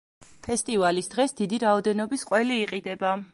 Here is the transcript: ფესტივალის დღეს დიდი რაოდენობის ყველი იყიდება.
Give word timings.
ფესტივალის 0.45 1.11
დღეს 1.11 1.37
დიდი 1.41 1.61
რაოდენობის 1.65 2.25
ყველი 2.31 2.59
იყიდება. 2.67 3.15